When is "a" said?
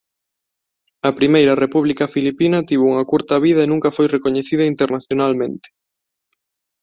1.09-1.11